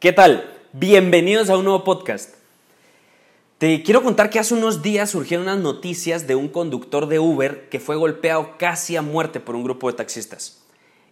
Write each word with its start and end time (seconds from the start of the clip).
¿Qué 0.00 0.14
tal? 0.14 0.50
Bienvenidos 0.72 1.50
a 1.50 1.58
un 1.58 1.64
nuevo 1.64 1.84
podcast. 1.84 2.34
Te 3.58 3.82
quiero 3.82 4.02
contar 4.02 4.30
que 4.30 4.38
hace 4.38 4.54
unos 4.54 4.80
días 4.80 5.10
surgieron 5.10 5.44
unas 5.44 5.58
noticias 5.58 6.26
de 6.26 6.34
un 6.34 6.48
conductor 6.48 7.06
de 7.06 7.18
Uber 7.18 7.68
que 7.68 7.80
fue 7.80 7.96
golpeado 7.96 8.56
casi 8.56 8.96
a 8.96 9.02
muerte 9.02 9.40
por 9.40 9.56
un 9.56 9.62
grupo 9.62 9.90
de 9.90 9.98
taxistas. 9.98 10.64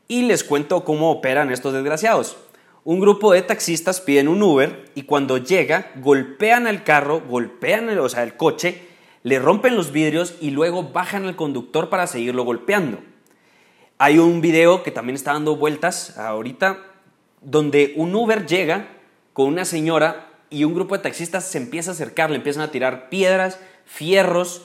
Y 0.08 0.22
les 0.22 0.42
cuento 0.42 0.84
cómo 0.84 1.10
operan 1.10 1.52
estos 1.52 1.74
desgraciados. 1.74 2.38
Un 2.82 2.98
grupo 2.98 3.34
de 3.34 3.42
taxistas 3.42 4.00
piden 4.00 4.26
un 4.26 4.42
Uber 4.42 4.90
y 4.94 5.02
cuando 5.02 5.36
llega 5.36 5.92
golpean 5.96 6.66
al 6.66 6.82
carro, 6.82 7.20
golpean 7.28 7.90
el, 7.90 7.98
el 7.98 8.36
coche, 8.38 8.80
le 9.22 9.38
rompen 9.38 9.76
los 9.76 9.92
vidrios 9.92 10.36
y 10.40 10.50
luego 10.50 10.84
bajan 10.84 11.26
al 11.26 11.36
conductor 11.36 11.90
para 11.90 12.06
seguirlo 12.06 12.42
golpeando. 12.44 13.00
Hay 13.98 14.18
un 14.18 14.40
video 14.40 14.82
que 14.82 14.92
también 14.92 15.16
está 15.16 15.34
dando 15.34 15.56
vueltas 15.56 16.16
ahorita 16.16 16.87
donde 17.40 17.94
un 17.96 18.14
Uber 18.14 18.46
llega 18.46 18.88
con 19.32 19.46
una 19.46 19.64
señora 19.64 20.28
y 20.50 20.64
un 20.64 20.74
grupo 20.74 20.96
de 20.96 21.02
taxistas 21.02 21.44
se 21.44 21.58
empieza 21.58 21.90
a 21.90 21.94
acercar, 21.94 22.30
le 22.30 22.36
empiezan 22.36 22.62
a 22.62 22.70
tirar 22.70 23.08
piedras, 23.08 23.58
fierros. 23.84 24.62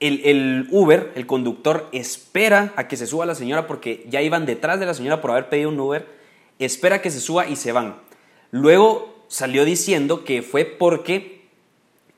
El, 0.00 0.66
Uber, 0.72 1.12
el 1.14 1.26
conductor, 1.26 1.88
espera 1.92 2.72
a 2.74 2.88
que 2.88 2.96
se 2.96 3.06
suba 3.06 3.24
la 3.24 3.36
señora 3.36 3.68
porque 3.68 4.04
ya 4.08 4.20
iban 4.20 4.46
detrás 4.46 4.80
de 4.80 4.86
la 4.86 4.94
señora 4.94 5.20
por 5.20 5.30
haber 5.30 5.48
pedido 5.48 5.68
un 5.68 5.78
Uber, 5.78 6.08
espera 6.58 7.00
que 7.00 7.12
se 7.12 7.20
suba 7.20 7.46
y 7.46 7.54
se 7.54 7.70
van. 7.70 8.00
Luego 8.50 9.24
salió 9.28 9.64
diciendo 9.64 10.24
que 10.24 10.42
fue 10.42 10.64
porque 10.64 11.42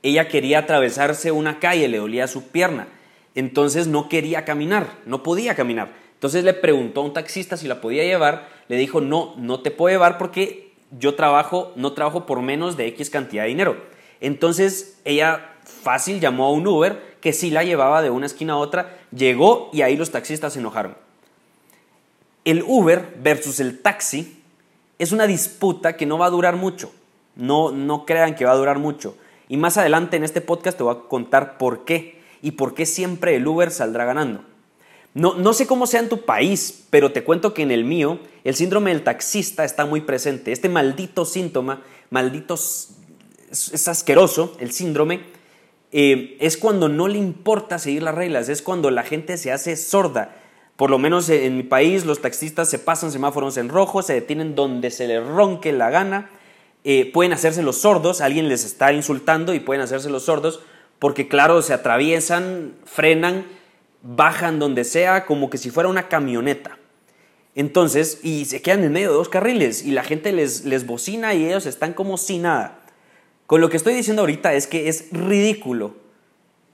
ella 0.01 0.27
quería 0.27 0.59
atravesarse 0.59 1.31
una 1.31 1.59
calle, 1.59 1.87
le 1.87 1.99
dolía 1.99 2.27
su 2.27 2.47
pierna, 2.47 2.87
entonces 3.35 3.85
no 3.85 4.09
quería 4.09 4.45
caminar, 4.45 4.87
no 5.05 5.21
podía 5.21 5.53
caminar. 5.53 5.93
Entonces 6.15 6.43
le 6.43 6.53
preguntó 6.53 7.01
a 7.01 7.03
un 7.03 7.13
taxista 7.13 7.55
si 7.55 7.67
la 7.67 7.81
podía 7.81 8.03
llevar 8.03 8.47
le 8.67 8.77
dijo, 8.77 9.01
no, 9.01 9.33
no 9.37 9.61
te 9.61 9.71
puedo 9.71 9.93
llevar 9.93 10.17
porque 10.17 10.73
yo 10.91 11.15
trabajo, 11.15 11.71
no 11.75 11.93
trabajo 11.93 12.25
por 12.25 12.41
menos 12.41 12.77
de 12.77 12.87
X 12.87 13.09
cantidad 13.09 13.43
de 13.43 13.49
dinero. 13.49 13.77
Entonces 14.21 14.99
ella 15.05 15.53
fácil 15.63 16.19
llamó 16.19 16.45
a 16.45 16.51
un 16.51 16.67
Uber 16.67 17.15
que 17.21 17.33
sí 17.33 17.49
la 17.49 17.63
llevaba 17.63 18.01
de 18.01 18.09
una 18.09 18.27
esquina 18.27 18.53
a 18.53 18.57
otra, 18.57 18.99
llegó 19.11 19.69
y 19.73 19.81
ahí 19.81 19.97
los 19.97 20.11
taxistas 20.11 20.53
se 20.53 20.59
enojaron. 20.59 20.95
El 22.43 22.63
Uber 22.63 23.17
versus 23.21 23.59
el 23.59 23.79
taxi 23.81 24.43
es 24.99 25.11
una 25.11 25.25
disputa 25.25 25.97
que 25.97 26.05
no 26.05 26.17
va 26.17 26.27
a 26.27 26.31
durar 26.31 26.55
mucho. 26.55 26.91
No, 27.35 27.71
no 27.71 28.05
crean 28.05 28.35
que 28.35 28.45
va 28.45 28.51
a 28.51 28.57
durar 28.57 28.77
mucho. 28.77 29.17
Y 29.49 29.57
más 29.57 29.77
adelante 29.77 30.17
en 30.17 30.23
este 30.23 30.41
podcast 30.41 30.77
te 30.77 30.83
voy 30.83 30.95
a 30.95 31.07
contar 31.07 31.57
por 31.57 31.83
qué 31.85 32.21
y 32.41 32.51
por 32.51 32.75
qué 32.75 32.85
siempre 32.85 33.35
el 33.35 33.47
Uber 33.47 33.71
saldrá 33.71 34.05
ganando. 34.05 34.43
No, 35.15 35.53
sé 35.53 35.65
cómo 35.65 35.87
sea 35.87 36.01
en 36.01 36.09
tu 36.09 36.25
país, 36.25 36.83
pero 36.89 37.13
te 37.13 37.23
cuento 37.23 37.53
que 37.53 37.61
en 37.61 37.71
el 37.71 37.85
mío 37.85 38.19
el 38.43 38.53
síndrome 38.53 38.91
del 38.91 39.03
taxista 39.03 39.63
está 39.63 39.85
muy 39.85 40.01
presente. 40.01 40.51
Este 40.51 40.67
maldito 40.67 41.23
síntoma, 41.23 41.81
maldito, 42.09 42.55
es, 42.55 43.87
asqueroso, 43.87 44.57
el 44.59 44.73
síndrome, 44.73 45.21
eh, 45.93 46.35
es 46.41 46.57
cuando 46.57 46.89
no 46.89 47.07
le 47.07 47.17
importa 47.17 47.79
seguir 47.79 48.03
las 48.03 48.13
reglas, 48.13 48.49
es 48.49 48.61
cuando 48.61 48.91
la 48.91 49.03
gente 49.03 49.37
se 49.37 49.53
hace 49.53 49.77
sorda. 49.77 50.35
Por 50.75 50.89
lo 50.89 50.99
menos 50.99 51.29
en 51.29 51.55
mi 51.55 51.63
país 51.63 52.05
los 52.05 52.19
taxistas 52.19 52.69
se 52.69 52.77
pasan 52.77 53.13
semáforos 53.13 53.55
en 53.55 53.69
rojo, 53.69 54.01
se 54.01 54.13
detienen 54.13 54.53
donde 54.53 54.91
se 54.91 55.07
les 55.07 55.25
ronque 55.25 55.71
la 55.71 55.91
gana, 55.91 56.29
eh, 56.83 57.09
pueden 57.13 57.31
hacerse 57.31 57.63
los 57.63 57.77
sordos, 57.77 58.19
alguien 58.19 58.49
les 58.49 58.65
está 58.65 58.91
insultando 58.91 59.53
y 59.53 59.61
pueden 59.61 59.81
hacerse 59.81 60.09
los 60.09 60.25
sordos 60.25 60.59
porque 60.99 61.29
claro, 61.29 61.61
se 61.61 61.73
atraviesan, 61.73 62.73
frenan 62.83 63.45
bajan 64.05 64.59
donde 64.59 64.83
sea 64.83 65.25
como 65.25 65.49
que 65.49 65.57
si 65.57 65.71
fuera 65.71 65.89
una 65.89 66.07
camioneta. 66.07 66.77
Entonces, 67.55 68.19
y 68.21 68.45
se 68.45 68.61
quedan 68.61 68.83
en 68.83 68.91
medio 68.91 69.09
de 69.09 69.15
dos 69.15 69.29
carriles 69.29 69.83
y 69.83 69.91
la 69.91 70.03
gente 70.03 70.31
les, 70.31 70.65
les 70.65 70.85
bocina 70.85 71.33
y 71.33 71.45
ellos 71.45 71.65
están 71.65 71.93
como 71.93 72.17
sin 72.17 72.43
nada. 72.43 72.79
Con 73.47 73.61
lo 73.61 73.69
que 73.69 73.77
estoy 73.77 73.95
diciendo 73.95 74.21
ahorita 74.21 74.53
es 74.53 74.67
que 74.67 74.89
es 74.89 75.09
ridículo 75.11 75.95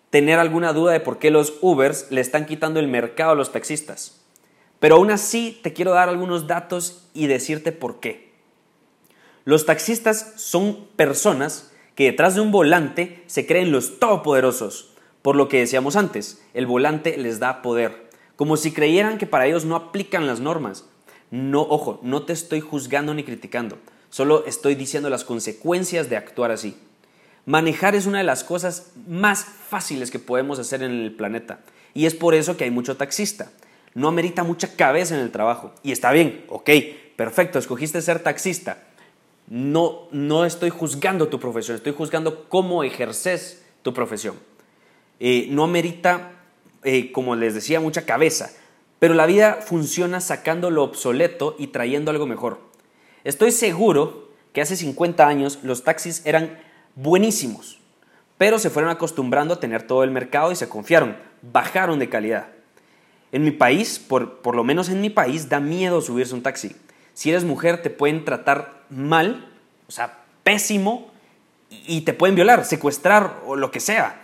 tener 0.09 0.39
alguna 0.39 0.73
duda 0.73 0.91
de 0.91 0.99
por 0.99 1.19
qué 1.19 1.31
los 1.31 1.53
Ubers 1.61 2.07
le 2.09 2.19
están 2.19 2.45
quitando 2.45 2.79
el 2.79 2.87
mercado 2.87 3.31
a 3.31 3.35
los 3.35 3.51
taxistas. 3.51 4.21
Pero 4.79 4.95
aún 4.95 5.11
así 5.11 5.59
te 5.63 5.73
quiero 5.73 5.91
dar 5.91 6.09
algunos 6.09 6.47
datos 6.47 7.07
y 7.13 7.27
decirte 7.27 7.71
por 7.71 7.99
qué. 7.99 8.31
Los 9.45 9.65
taxistas 9.65 10.33
son 10.35 10.87
personas 10.95 11.71
que 11.95 12.05
detrás 12.05 12.35
de 12.35 12.41
un 12.41 12.51
volante 12.51 13.23
se 13.27 13.45
creen 13.45 13.71
los 13.71 13.99
todopoderosos, 13.99 14.90
por 15.21 15.35
lo 15.35 15.47
que 15.49 15.59
decíamos 15.59 15.95
antes, 15.95 16.41
el 16.53 16.65
volante 16.65 17.17
les 17.17 17.39
da 17.39 17.61
poder, 17.61 18.09
como 18.35 18.57
si 18.57 18.71
creyeran 18.71 19.17
que 19.17 19.27
para 19.27 19.45
ellos 19.45 19.65
no 19.65 19.75
aplican 19.75 20.27
las 20.27 20.39
normas. 20.39 20.85
No, 21.29 21.61
ojo, 21.61 21.99
no 22.01 22.23
te 22.23 22.33
estoy 22.33 22.59
juzgando 22.59 23.13
ni 23.13 23.23
criticando, 23.23 23.77
solo 24.09 24.45
estoy 24.45 24.75
diciendo 24.75 25.09
las 25.09 25.23
consecuencias 25.23 26.09
de 26.09 26.17
actuar 26.17 26.51
así. 26.51 26.75
Manejar 27.45 27.95
es 27.95 28.05
una 28.05 28.19
de 28.19 28.23
las 28.23 28.43
cosas 28.43 28.91
más 29.07 29.45
fáciles 29.45 30.11
que 30.11 30.19
podemos 30.19 30.59
hacer 30.59 30.83
en 30.83 30.91
el 30.91 31.13
planeta 31.13 31.61
y 31.93 32.05
es 32.05 32.13
por 32.13 32.35
eso 32.35 32.57
que 32.57 32.65
hay 32.65 32.71
mucho 32.71 32.97
taxista. 32.97 33.51
No 33.93 34.07
amerita 34.07 34.43
mucha 34.43 34.75
cabeza 34.75 35.15
en 35.15 35.21
el 35.21 35.31
trabajo 35.31 35.73
y 35.83 35.91
está 35.91 36.11
bien, 36.11 36.45
ok, 36.49 36.69
perfecto, 37.15 37.59
escogiste 37.59 38.01
ser 38.01 38.19
taxista. 38.19 38.83
No, 39.47 40.07
no 40.11 40.45
estoy 40.45 40.69
juzgando 40.69 41.27
tu 41.27 41.39
profesión, 41.39 41.75
estoy 41.75 41.93
juzgando 41.93 42.47
cómo 42.47 42.83
ejerces 42.83 43.63
tu 43.81 43.93
profesión. 43.93 44.35
Eh, 45.23 45.45
no 45.51 45.65
amerita, 45.65 46.31
eh, 46.83 47.11
como 47.11 47.35
les 47.35 47.53
decía, 47.53 47.79
mucha 47.79 48.07
cabeza, 48.07 48.51
pero 48.97 49.13
la 49.13 49.27
vida 49.27 49.59
funciona 49.61 50.19
sacando 50.19 50.71
lo 50.71 50.83
obsoleto 50.83 51.55
y 51.59 51.67
trayendo 51.67 52.09
algo 52.09 52.25
mejor. 52.25 52.59
Estoy 53.23 53.51
seguro 53.51 54.31
que 54.51 54.61
hace 54.61 54.75
50 54.75 55.27
años 55.27 55.59
los 55.61 55.83
taxis 55.83 56.25
eran 56.25 56.59
buenísimos, 56.95 57.79
pero 58.39 58.57
se 58.57 58.71
fueron 58.71 58.89
acostumbrando 58.89 59.53
a 59.53 59.59
tener 59.59 59.83
todo 59.83 60.03
el 60.03 60.09
mercado 60.09 60.51
y 60.51 60.55
se 60.55 60.67
confiaron, 60.67 61.15
bajaron 61.43 61.99
de 61.99 62.09
calidad. 62.09 62.47
En 63.31 63.43
mi 63.43 63.51
país, 63.51 63.99
por, 63.99 64.41
por 64.41 64.55
lo 64.55 64.63
menos 64.63 64.89
en 64.89 65.01
mi 65.01 65.11
país, 65.11 65.49
da 65.49 65.59
miedo 65.59 66.01
subirse 66.01 66.33
un 66.33 66.41
taxi. 66.41 66.75
Si 67.13 67.29
eres 67.29 67.43
mujer 67.43 67.83
te 67.83 67.91
pueden 67.91 68.25
tratar 68.25 68.85
mal, 68.89 69.51
o 69.87 69.91
sea, 69.91 70.17
pésimo, 70.43 71.11
y 71.69 72.01
te 72.01 72.13
pueden 72.13 72.35
violar, 72.35 72.65
secuestrar 72.65 73.41
o 73.45 73.55
lo 73.55 73.69
que 73.69 73.79
sea. 73.79 74.20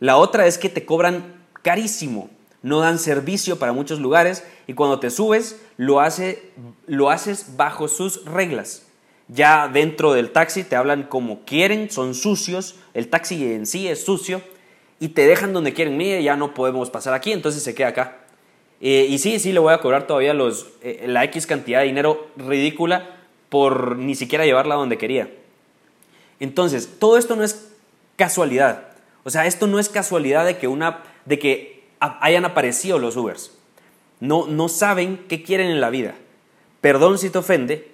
La 0.00 0.16
otra 0.16 0.46
es 0.46 0.58
que 0.58 0.68
te 0.68 0.84
cobran 0.84 1.44
carísimo, 1.62 2.30
no 2.62 2.80
dan 2.80 2.98
servicio 2.98 3.58
para 3.58 3.72
muchos 3.72 4.00
lugares 4.00 4.44
y 4.66 4.74
cuando 4.74 5.00
te 5.00 5.10
subes 5.10 5.60
lo, 5.76 6.00
hace, 6.00 6.50
lo 6.86 7.10
haces 7.10 7.56
bajo 7.56 7.88
sus 7.88 8.24
reglas. 8.24 8.86
Ya 9.28 9.68
dentro 9.68 10.14
del 10.14 10.30
taxi 10.30 10.64
te 10.64 10.76
hablan 10.76 11.02
como 11.04 11.44
quieren, 11.44 11.90
son 11.90 12.14
sucios, 12.14 12.76
el 12.94 13.08
taxi 13.08 13.52
en 13.52 13.66
sí 13.66 13.88
es 13.88 14.04
sucio 14.04 14.40
y 15.00 15.08
te 15.08 15.26
dejan 15.26 15.52
donde 15.52 15.74
quieren. 15.74 15.96
Mire, 15.96 16.22
ya 16.22 16.36
no 16.36 16.54
podemos 16.54 16.90
pasar 16.90 17.14
aquí, 17.14 17.32
entonces 17.32 17.62
se 17.62 17.74
queda 17.74 17.88
acá. 17.88 18.18
Eh, 18.80 19.06
y 19.08 19.18
sí, 19.18 19.38
sí, 19.38 19.52
le 19.52 19.58
voy 19.58 19.74
a 19.74 19.80
cobrar 19.80 20.06
todavía 20.06 20.34
los, 20.34 20.68
eh, 20.82 21.04
la 21.06 21.24
X 21.24 21.46
cantidad 21.46 21.80
de 21.80 21.86
dinero 21.86 22.28
ridícula 22.36 23.16
por 23.48 23.96
ni 23.96 24.14
siquiera 24.14 24.44
llevarla 24.44 24.76
donde 24.76 24.98
quería. 24.98 25.30
Entonces, 26.40 26.88
todo 26.98 27.18
esto 27.18 27.34
no 27.34 27.42
es 27.42 27.72
casualidad. 28.16 28.87
O 29.28 29.30
sea, 29.30 29.44
esto 29.44 29.66
no 29.66 29.78
es 29.78 29.90
casualidad 29.90 30.46
de 30.46 30.56
que, 30.56 30.68
una, 30.68 31.02
de 31.26 31.38
que 31.38 31.84
hayan 32.00 32.46
aparecido 32.46 32.98
los 32.98 33.14
Ubers. 33.14 33.52
No, 34.20 34.46
no 34.46 34.70
saben 34.70 35.22
qué 35.28 35.42
quieren 35.42 35.70
en 35.70 35.82
la 35.82 35.90
vida. 35.90 36.14
Perdón 36.80 37.18
si 37.18 37.28
te 37.28 37.36
ofende, 37.36 37.90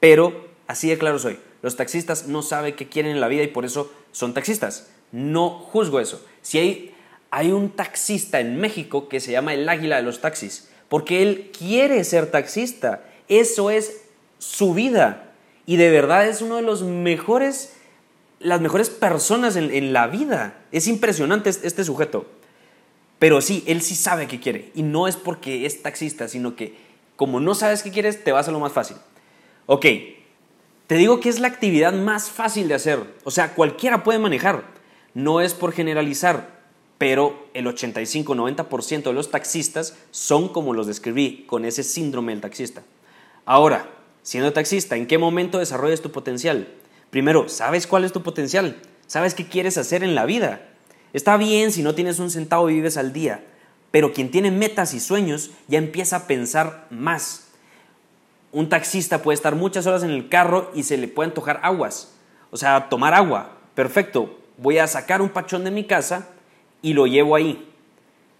pero 0.00 0.48
así 0.66 0.88
de 0.88 0.98
claro 0.98 1.20
soy. 1.20 1.38
Los 1.62 1.76
taxistas 1.76 2.26
no 2.26 2.42
saben 2.42 2.74
qué 2.74 2.88
quieren 2.88 3.12
en 3.12 3.20
la 3.20 3.28
vida 3.28 3.44
y 3.44 3.46
por 3.46 3.64
eso 3.64 3.92
son 4.10 4.34
taxistas. 4.34 4.90
No 5.12 5.50
juzgo 5.50 6.00
eso. 6.00 6.20
Si 6.42 6.58
hay, 6.58 6.92
hay 7.30 7.52
un 7.52 7.70
taxista 7.70 8.40
en 8.40 8.58
México 8.58 9.08
que 9.08 9.20
se 9.20 9.30
llama 9.30 9.54
el 9.54 9.68
águila 9.68 9.98
de 9.98 10.02
los 10.02 10.20
taxis, 10.20 10.68
porque 10.88 11.22
él 11.22 11.52
quiere 11.56 12.02
ser 12.02 12.32
taxista. 12.32 13.04
Eso 13.28 13.70
es 13.70 14.02
su 14.40 14.74
vida. 14.74 15.30
Y 15.64 15.76
de 15.76 15.92
verdad 15.92 16.26
es 16.26 16.42
uno 16.42 16.56
de 16.56 16.62
los 16.62 16.82
mejores 16.82 17.76
las 18.42 18.60
mejores 18.60 18.90
personas 18.90 19.56
en, 19.56 19.92
la 19.92 20.06
vida. 20.06 20.62
Es 20.72 20.86
impresionante 20.86 21.50
este 21.50 21.84
sujeto. 21.84 22.26
Pero 23.18 23.40
sí, 23.40 23.62
él 23.66 23.82
sí 23.82 23.94
sabe 23.94 24.26
qué 24.26 24.40
quiere. 24.40 24.70
Y 24.74 24.82
no 24.82 25.06
es 25.06 25.16
porque 25.16 25.66
es 25.66 25.82
taxista, 25.82 26.28
sino 26.28 26.56
que 26.56 26.76
como 27.16 27.40
no 27.40 27.54
sabes 27.54 27.82
qué 27.82 27.90
quieres, 27.90 28.24
te 28.24 28.32
vas 28.32 28.48
a 28.48 28.50
lo 28.50 28.58
más 28.58 28.72
fácil. 28.72 28.96
Ok, 29.66 29.86
te 30.86 30.96
digo 30.96 31.20
que 31.20 31.28
es 31.28 31.38
la 31.38 31.48
actividad 31.48 31.92
más 31.92 32.30
fácil 32.30 32.68
de 32.68 32.74
hacer. 32.74 32.98
O 33.24 33.30
sea, 33.30 33.54
cualquiera 33.54 34.02
puede 34.02 34.18
manejar. 34.18 34.64
No 35.14 35.40
es 35.40 35.54
por 35.54 35.72
generalizar, 35.72 36.62
pero 36.98 37.46
el 37.54 37.66
85-90% 37.66 39.04
de 39.04 39.12
los 39.12 39.30
taxistas 39.30 39.96
son 40.10 40.48
como 40.48 40.74
los 40.74 40.86
describí, 40.86 41.44
con 41.46 41.64
ese 41.64 41.82
síndrome 41.82 42.32
del 42.32 42.40
taxista. 42.40 42.82
Ahora, 43.44 43.88
siendo 44.22 44.52
taxista, 44.52 44.96
¿en 44.96 45.06
qué 45.06 45.18
momento 45.18 45.58
desarrollas 45.58 46.00
tu 46.00 46.10
potencial? 46.10 46.68
Primero, 47.12 47.50
¿sabes 47.50 47.86
cuál 47.86 48.04
es 48.04 48.12
tu 48.12 48.22
potencial? 48.22 48.80
¿Sabes 49.06 49.34
qué 49.34 49.46
quieres 49.46 49.76
hacer 49.76 50.02
en 50.02 50.14
la 50.14 50.24
vida? 50.24 50.62
Está 51.12 51.36
bien 51.36 51.70
si 51.70 51.82
no 51.82 51.94
tienes 51.94 52.18
un 52.18 52.30
centavo 52.30 52.70
y 52.70 52.74
vives 52.76 52.96
al 52.96 53.12
día, 53.12 53.44
pero 53.90 54.14
quien 54.14 54.30
tiene 54.30 54.50
metas 54.50 54.94
y 54.94 54.98
sueños 54.98 55.50
ya 55.68 55.76
empieza 55.76 56.16
a 56.16 56.26
pensar 56.26 56.86
más. 56.88 57.48
un 58.50 58.70
taxista 58.70 59.20
puede 59.20 59.34
estar 59.34 59.56
muchas 59.56 59.86
horas 59.86 60.04
en 60.04 60.10
el 60.10 60.30
carro 60.30 60.70
y 60.74 60.84
se 60.84 60.96
le 60.96 61.06
puede 61.06 61.28
antojar 61.28 61.60
aguas. 61.62 62.14
O 62.50 62.56
sea, 62.56 62.88
tomar 62.88 63.12
agua. 63.12 63.58
Perfecto. 63.74 64.38
Voy 64.56 64.78
a 64.78 64.86
sacar 64.86 65.20
un 65.20 65.28
pachón 65.28 65.64
de 65.64 65.70
mi 65.70 65.84
casa 65.84 66.30
y 66.80 66.94
lo 66.94 67.06
llevo 67.06 67.36
ahí. 67.36 67.68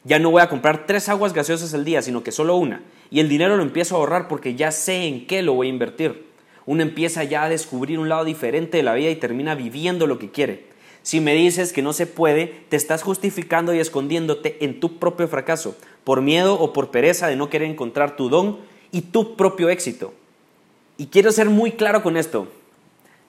Ya 0.04 0.18
no 0.18 0.30
voy 0.30 0.40
a 0.40 0.48
comprar 0.48 0.86
tres 0.86 1.10
aguas 1.10 1.34
gaseosas 1.34 1.74
al 1.74 1.84
día, 1.84 2.00
sino 2.00 2.22
que 2.22 2.32
solo 2.32 2.56
una. 2.56 2.82
Y 3.10 3.20
el 3.20 3.28
dinero 3.28 3.54
lo 3.54 3.62
empiezo 3.62 3.96
a 3.96 3.98
ahorrar 3.98 4.28
porque 4.28 4.54
ya 4.54 4.72
sé 4.72 5.04
en 5.04 5.26
qué 5.26 5.42
lo 5.42 5.52
voy 5.52 5.66
a 5.66 5.70
invertir. 5.70 6.31
Uno 6.66 6.82
empieza 6.82 7.24
ya 7.24 7.44
a 7.44 7.48
descubrir 7.48 7.98
un 7.98 8.08
lado 8.08 8.24
diferente 8.24 8.76
de 8.76 8.82
la 8.82 8.94
vida 8.94 9.10
y 9.10 9.16
termina 9.16 9.54
viviendo 9.54 10.06
lo 10.06 10.18
que 10.18 10.30
quiere. 10.30 10.66
Si 11.02 11.20
me 11.20 11.34
dices 11.34 11.72
que 11.72 11.82
no 11.82 11.92
se 11.92 12.06
puede, 12.06 12.64
te 12.68 12.76
estás 12.76 13.02
justificando 13.02 13.74
y 13.74 13.80
escondiéndote 13.80 14.64
en 14.64 14.78
tu 14.78 14.98
propio 14.98 15.26
fracaso, 15.26 15.76
por 16.04 16.22
miedo 16.22 16.54
o 16.54 16.72
por 16.72 16.90
pereza 16.90 17.26
de 17.26 17.36
no 17.36 17.50
querer 17.50 17.68
encontrar 17.68 18.16
tu 18.16 18.28
don 18.28 18.60
y 18.92 19.02
tu 19.02 19.36
propio 19.36 19.68
éxito. 19.68 20.14
Y 20.96 21.06
quiero 21.06 21.32
ser 21.32 21.50
muy 21.50 21.72
claro 21.72 22.02
con 22.02 22.16
esto. 22.16 22.46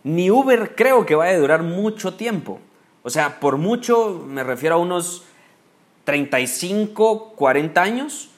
Ni 0.03 0.29
Uber 0.29 0.75
creo 0.75 1.05
que 1.05 1.15
vaya 1.15 1.35
a 1.35 1.39
durar 1.39 1.63
mucho 1.63 2.13
tiempo. 2.13 2.59
O 3.01 3.09
sea, 3.09 3.39
por 3.39 3.57
mucho 3.57 4.23
me 4.27 4.43
refiero 4.43 4.75
a 4.75 4.79
unos 4.79 5.23
35, 6.03 7.33
40 7.35 7.81
años 7.81 8.29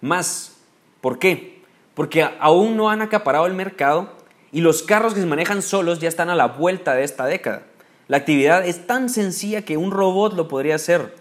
más. 0.00 0.56
¿Por 1.00 1.18
qué? 1.18 1.62
Porque 1.94 2.26
aún 2.40 2.76
no 2.76 2.90
han 2.90 3.02
acaparado 3.02 3.46
el 3.46 3.54
mercado 3.54 4.12
y 4.52 4.60
los 4.60 4.82
carros 4.82 5.14
que 5.14 5.20
se 5.20 5.26
manejan 5.26 5.62
solos 5.62 5.98
ya 5.98 6.08
están 6.08 6.30
a 6.30 6.34
la 6.34 6.46
vuelta 6.46 6.94
de 6.94 7.04
esta 7.04 7.26
década. 7.26 7.62
La 8.08 8.16
actividad 8.16 8.66
es 8.66 8.86
tan 8.86 9.08
sencilla 9.10 9.62
que 9.62 9.76
un 9.76 9.90
robot 9.90 10.34
lo 10.34 10.48
podría 10.48 10.76
hacer. 10.76 11.14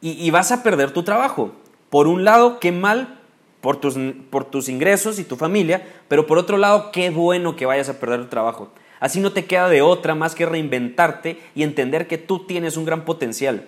Y, 0.00 0.30
vas 0.30 0.52
a 0.52 0.62
perder 0.62 0.92
tu 0.92 1.02
trabajo. 1.02 1.52
Por 1.90 2.06
un 2.06 2.24
lado, 2.24 2.60
qué 2.60 2.70
mal 2.70 3.18
por 3.60 3.78
tus, 3.78 3.96
por 4.30 4.44
tus 4.44 4.68
ingresos 4.68 5.18
y 5.18 5.24
tu 5.24 5.34
familia, 5.36 5.84
pero 6.06 6.26
por 6.26 6.38
otro 6.38 6.58
lado, 6.58 6.92
qué 6.92 7.10
bueno 7.10 7.56
que 7.56 7.66
vayas 7.66 7.88
a 7.88 7.98
perder 7.98 8.20
tu 8.20 8.28
trabajo. 8.28 8.70
Así 9.00 9.20
no 9.20 9.32
te 9.32 9.46
queda 9.46 9.68
de 9.68 9.82
otra 9.82 10.14
más 10.14 10.34
que 10.34 10.46
reinventarte 10.46 11.40
y 11.54 11.64
entender 11.64 12.06
que 12.06 12.18
tú 12.18 12.46
tienes 12.46 12.76
un 12.76 12.84
gran 12.84 13.04
potencial. 13.04 13.66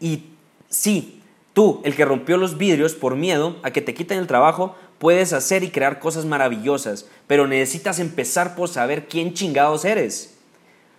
Y 0.00 0.24
sí, 0.68 1.22
tú, 1.52 1.80
el 1.84 1.94
que 1.94 2.04
rompió 2.04 2.36
los 2.36 2.58
vidrios 2.58 2.94
por 2.94 3.14
miedo 3.14 3.56
a 3.62 3.70
que 3.70 3.80
te 3.80 3.94
quiten 3.94 4.18
el 4.18 4.26
trabajo, 4.26 4.74
puedes 4.98 5.32
hacer 5.32 5.62
y 5.64 5.70
crear 5.70 6.00
cosas 6.00 6.24
maravillosas, 6.24 7.06
pero 7.26 7.46
necesitas 7.46 7.98
empezar 7.98 8.54
por 8.56 8.68
saber 8.68 9.08
quién 9.08 9.34
chingados 9.34 9.84
eres. 9.84 10.34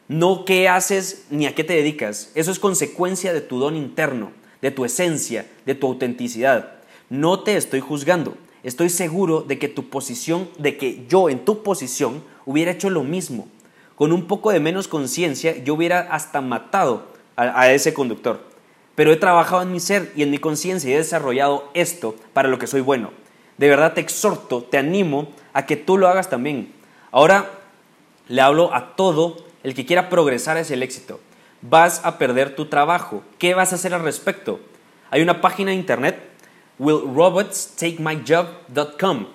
No 0.07 0.43
qué 0.45 0.67
haces 0.67 1.25
ni 1.29 1.45
a 1.45 1.53
qué 1.53 1.63
te 1.63 1.73
dedicas. 1.73 2.31
Eso 2.33 2.51
es 2.51 2.59
consecuencia 2.59 3.33
de 3.33 3.41
tu 3.41 3.59
don 3.59 3.75
interno, 3.75 4.31
de 4.61 4.71
tu 4.71 4.83
esencia, 4.85 5.47
de 5.65 5.75
tu 5.75 5.87
autenticidad. 5.87 6.71
No 7.09 7.41
te 7.41 7.55
estoy 7.55 7.79
juzgando. 7.79 8.35
Estoy 8.63 8.89
seguro 8.89 9.41
de 9.41 9.59
que 9.59 9.67
tu 9.67 9.89
posición, 9.89 10.49
de 10.57 10.77
que 10.77 11.05
yo 11.07 11.29
en 11.29 11.45
tu 11.45 11.63
posición 11.63 12.23
hubiera 12.45 12.71
hecho 12.71 12.89
lo 12.89 13.03
mismo. 13.03 13.47
Con 13.95 14.11
un 14.11 14.25
poco 14.25 14.51
de 14.51 14.59
menos 14.59 14.87
conciencia, 14.87 15.63
yo 15.63 15.75
hubiera 15.75 15.99
hasta 15.99 16.41
matado 16.41 17.05
a, 17.35 17.61
a 17.61 17.71
ese 17.71 17.93
conductor. 17.93 18.49
Pero 18.95 19.13
he 19.13 19.17
trabajado 19.17 19.61
en 19.61 19.71
mi 19.71 19.79
ser 19.79 20.11
y 20.15 20.23
en 20.23 20.31
mi 20.31 20.39
conciencia 20.39 20.89
y 20.89 20.93
he 20.93 20.97
desarrollado 20.97 21.69
esto 21.73 22.15
para 22.33 22.49
lo 22.49 22.59
que 22.59 22.67
soy 22.67 22.81
bueno. 22.81 23.11
De 23.59 23.67
verdad 23.67 23.93
te 23.93 23.99
exhorto, 23.99 24.63
te 24.63 24.77
animo 24.77 25.27
a 25.51 25.65
que 25.65 25.75
tú 25.75 25.97
lo 25.97 26.07
hagas 26.07 26.29
también. 26.29 26.71
Ahora 27.11 27.49
le 28.29 28.39
hablo 28.39 28.73
a 28.73 28.95
todo 28.95 29.35
el 29.63 29.73
que 29.73 29.85
quiera 29.85 30.07
progresar 30.07 30.57
hacia 30.57 30.75
el 30.75 30.83
éxito. 30.83 31.19
Vas 31.61 31.99
a 32.05 32.17
perder 32.17 32.55
tu 32.55 32.67
trabajo. 32.67 33.21
¿Qué 33.37 33.53
vas 33.53 33.73
a 33.73 33.75
hacer 33.75 33.93
al 33.93 34.03
respecto? 34.03 34.61
Hay 35.11 35.21
una 35.21 35.41
página 35.41 35.71
de 35.71 35.75
internet, 35.75 36.17
willrobotstakemyjob.com, 36.77 39.25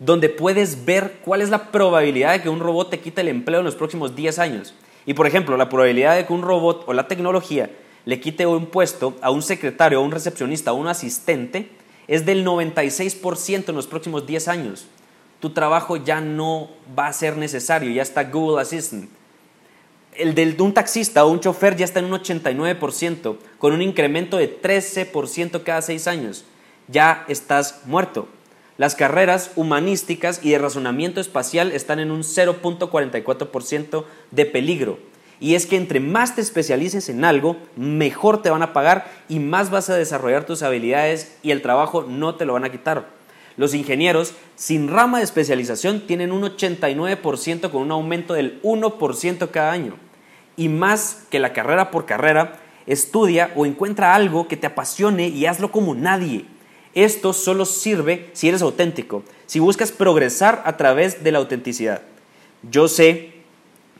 donde 0.00 0.28
puedes 0.30 0.84
ver 0.84 1.20
cuál 1.24 1.40
es 1.40 1.50
la 1.50 1.70
probabilidad 1.70 2.32
de 2.32 2.42
que 2.42 2.48
un 2.48 2.58
robot 2.58 2.90
te 2.90 2.98
quite 2.98 3.20
el 3.20 3.28
empleo 3.28 3.60
en 3.60 3.66
los 3.66 3.76
próximos 3.76 4.16
10 4.16 4.40
años. 4.40 4.74
Y 5.06 5.14
por 5.14 5.28
ejemplo, 5.28 5.56
la 5.56 5.68
probabilidad 5.68 6.16
de 6.16 6.26
que 6.26 6.32
un 6.32 6.42
robot 6.42 6.82
o 6.88 6.92
la 6.92 7.06
tecnología 7.06 7.70
le 8.04 8.18
quite 8.18 8.46
un 8.46 8.66
puesto 8.66 9.14
a 9.22 9.30
un 9.30 9.42
secretario, 9.42 9.98
a 9.98 10.02
un 10.02 10.10
recepcionista, 10.10 10.72
a 10.72 10.74
un 10.74 10.88
asistente, 10.88 11.83
es 12.08 12.26
del 12.26 12.44
96% 12.44 13.68
en 13.68 13.74
los 13.74 13.86
próximos 13.86 14.26
10 14.26 14.48
años. 14.48 14.86
Tu 15.40 15.50
trabajo 15.50 15.96
ya 15.96 16.20
no 16.20 16.70
va 16.98 17.08
a 17.08 17.12
ser 17.12 17.36
necesario, 17.36 17.90
ya 17.90 18.02
está 18.02 18.24
Google 18.24 18.60
Assistant. 18.60 19.08
El 20.14 20.34
de 20.34 20.56
un 20.60 20.72
taxista 20.72 21.24
o 21.24 21.30
un 21.30 21.40
chofer 21.40 21.76
ya 21.76 21.84
está 21.84 21.98
en 21.98 22.06
un 22.06 22.12
89%, 22.12 23.36
con 23.58 23.72
un 23.72 23.82
incremento 23.82 24.36
de 24.36 24.60
13% 24.60 25.62
cada 25.62 25.82
6 25.82 26.06
años. 26.06 26.44
Ya 26.88 27.24
estás 27.28 27.80
muerto. 27.84 28.28
Las 28.76 28.94
carreras 28.94 29.52
humanísticas 29.54 30.40
y 30.42 30.50
de 30.50 30.58
razonamiento 30.58 31.20
espacial 31.20 31.72
están 31.72 32.00
en 32.00 32.10
un 32.10 32.22
0.44% 32.22 34.04
de 34.30 34.46
peligro. 34.46 34.98
Y 35.44 35.56
es 35.56 35.66
que 35.66 35.76
entre 35.76 36.00
más 36.00 36.34
te 36.34 36.40
especialices 36.40 37.10
en 37.10 37.22
algo, 37.22 37.58
mejor 37.76 38.40
te 38.40 38.48
van 38.48 38.62
a 38.62 38.72
pagar 38.72 39.12
y 39.28 39.40
más 39.40 39.68
vas 39.68 39.90
a 39.90 39.94
desarrollar 39.94 40.46
tus 40.46 40.62
habilidades 40.62 41.36
y 41.42 41.50
el 41.50 41.60
trabajo 41.60 42.02
no 42.08 42.36
te 42.36 42.46
lo 42.46 42.54
van 42.54 42.64
a 42.64 42.72
quitar. 42.72 43.10
Los 43.58 43.74
ingenieros 43.74 44.32
sin 44.56 44.88
rama 44.88 45.18
de 45.18 45.24
especialización 45.24 46.06
tienen 46.06 46.32
un 46.32 46.44
89% 46.44 47.70
con 47.70 47.82
un 47.82 47.92
aumento 47.92 48.32
del 48.32 48.58
1% 48.62 49.50
cada 49.50 49.70
año. 49.70 49.96
Y 50.56 50.70
más 50.70 51.26
que 51.28 51.40
la 51.40 51.52
carrera 51.52 51.90
por 51.90 52.06
carrera, 52.06 52.58
estudia 52.86 53.52
o 53.54 53.66
encuentra 53.66 54.14
algo 54.14 54.48
que 54.48 54.56
te 54.56 54.68
apasione 54.68 55.28
y 55.28 55.44
hazlo 55.44 55.70
como 55.70 55.94
nadie. 55.94 56.46
Esto 56.94 57.34
solo 57.34 57.66
sirve 57.66 58.30
si 58.32 58.48
eres 58.48 58.62
auténtico, 58.62 59.22
si 59.44 59.58
buscas 59.58 59.92
progresar 59.92 60.62
a 60.64 60.78
través 60.78 61.22
de 61.22 61.32
la 61.32 61.38
autenticidad. 61.40 62.00
Yo 62.62 62.88
sé 62.88 63.33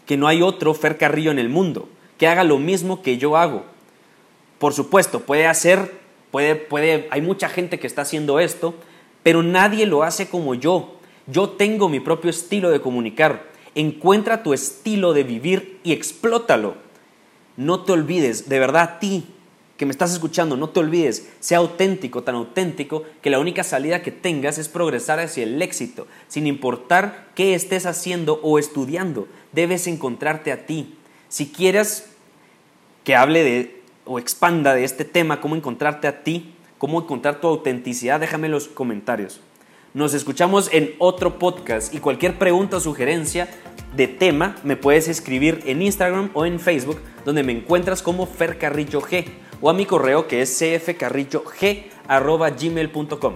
que 0.07 0.17
no 0.17 0.27
hay 0.27 0.43
otro 0.43 0.75
Fer 0.75 0.99
Carrillo 0.99 1.31
en 1.31 1.39
el 1.39 1.49
mundo 1.49 1.89
que 2.19 2.27
haga 2.27 2.45
lo 2.45 2.59
mismo 2.59 3.03
que 3.03 3.19
yo 3.19 3.37
hago. 3.37 3.65
Por 4.59 4.73
supuesto, 4.73 5.21
puede 5.21 5.47
hacer, 5.47 6.01
puede, 6.31 6.55
puede, 6.55 7.09
hay 7.11 7.21
mucha 7.21 7.49
gente 7.49 7.79
que 7.79 7.87
está 7.87 8.03
haciendo 8.03 8.39
esto, 8.41 8.75
pero 9.23 9.43
nadie 9.43 9.87
lo 9.87 10.03
hace 10.03 10.29
como 10.29 10.55
yo. 10.55 10.97
Yo 11.27 11.51
tengo 11.51 11.89
mi 11.89 12.01
propio 12.01 12.31
estilo 12.31 12.71
de 12.71 12.81
comunicar. 12.81 13.51
Encuentra 13.75 14.43
tu 14.43 14.53
estilo 14.53 15.13
de 15.13 15.25
vivir 15.25 15.81
y 15.83 15.93
explótalo. 15.93 16.77
No 17.57 17.81
te 17.81 17.93
olvides, 17.93 18.49
de 18.49 18.59
verdad, 18.59 18.83
a 18.83 18.99
ti 19.01 19.27
que 19.77 19.87
me 19.87 19.91
estás 19.91 20.13
escuchando, 20.13 20.57
no 20.57 20.71
te 20.71 20.81
olvides, 20.81 21.29
sea 21.41 21.59
auténtico, 21.59 22.23
tan 22.23 22.37
auténtico 22.37 23.03
que 23.23 23.31
la 23.31 23.41
única 23.41 23.65
salida 23.65 24.03
que 24.03 24.13
tengas 24.13 24.59
es 24.59 24.69
progresar 24.69 25.19
hacia 25.19 25.43
el 25.43 25.61
éxito, 25.61 26.07
sin 26.29 26.47
importar 26.47 27.29
qué 27.35 27.55
estés 27.55 27.87
haciendo 27.87 28.41
o 28.43 28.59
estudiando, 28.59 29.27
debes 29.53 29.87
encontrarte 29.87 30.53
a 30.53 30.67
ti. 30.67 30.95
Si 31.29 31.49
quieres 31.49 32.07
que 33.03 33.17
hable 33.17 33.43
de 33.43 33.83
o 34.05 34.19
expanda 34.19 34.75
de 34.75 34.85
este 34.85 35.05
tema, 35.05 35.41
cómo 35.41 35.57
encontrarte 35.57 36.07
a 36.07 36.23
ti, 36.23 36.55
cómo 36.79 37.01
encontrar 37.01 37.41
tu 37.41 37.49
autenticidad, 37.49 38.21
déjame 38.21 38.47
en 38.47 38.53
los 38.53 38.69
comentarios. 38.69 39.41
Nos 39.93 40.13
escuchamos 40.13 40.69
en 40.73 40.95
otro 40.99 41.39
podcast 41.39 41.95
y 41.95 41.99
cualquier 41.99 42.37
pregunta 42.39 42.77
o 42.77 42.81
sugerencia 42.81 43.49
de 43.97 44.09
tema 44.09 44.57
me 44.65 44.77
puedes 44.77 45.09
escribir 45.09 45.63
en 45.67 45.83
Instagram 45.83 46.31
o 46.35 46.45
en 46.47 46.59
Facebook, 46.59 47.01
donde 47.25 47.43
me 47.45 47.53
encuentras 47.53 48.03
como 48.03 48.27
Fer 48.27 48.59
Carrillo 48.59 49.01
G 49.01 49.25
o 49.65 49.71
a 49.71 49.73
mi 49.73 49.87
correo 49.87 50.29
que 50.29 50.43
es 50.43 50.59
cfcarrillog.gmail.com. 50.59 53.35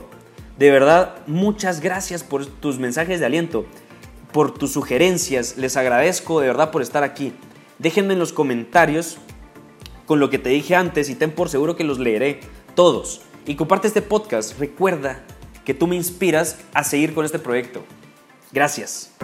De 0.59 0.71
verdad, 0.71 1.15
muchas 1.27 1.81
gracias 1.81 2.23
por 2.23 2.45
tus 2.45 2.79
mensajes 2.79 3.19
de 3.19 3.25
aliento, 3.25 3.65
por 4.31 4.53
tus 4.53 4.73
sugerencias. 4.73 5.57
Les 5.57 5.79
agradezco 5.79 6.41
de 6.41 6.49
verdad 6.49 6.71
por 6.71 6.83
estar 6.83 7.03
aquí. 7.03 7.33
Déjenme 7.79 8.13
en 8.13 8.19
los 8.19 8.35
comentarios 8.35 9.17
con 10.05 10.21
lo 10.21 10.29
que 10.29 10.39
te 10.39 10.51
dije 10.51 10.75
antes 10.75 11.09
y 11.09 11.15
ten 11.15 11.31
por 11.31 11.49
seguro 11.49 11.77
que 11.77 11.85
los 11.85 11.99
leeré 11.99 12.41
todos. 12.75 13.23
Y 13.47 13.55
comparte 13.55 13.89
este 13.89 14.03
podcast. 14.03 14.59
Recuerda 14.59 15.25
que 15.65 15.73
tú 15.73 15.87
me 15.87 15.97
inspiras 15.97 16.59
a 16.75 16.85
seguir 16.85 17.15
con 17.15 17.25
este 17.25 17.39
proyecto. 17.39 17.83
Gracias. 18.53 19.15